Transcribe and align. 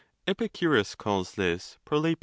Epicurus 0.27 0.95
calls 0.95 1.33
this 1.35 1.77
7r|0(iX?)> 1.85 2.15